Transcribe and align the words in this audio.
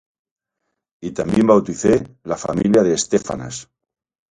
Y 0.99 1.11
también 1.11 1.45
bauticé 1.45 2.17
la 2.23 2.35
familia 2.35 2.81
de 2.81 2.95
Estéfanas: 2.95 3.69